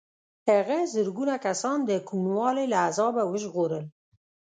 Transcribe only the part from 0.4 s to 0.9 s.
هغه